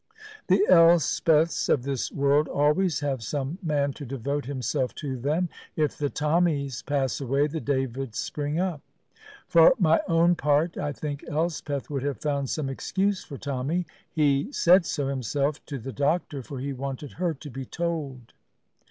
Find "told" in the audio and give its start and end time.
17.65-18.33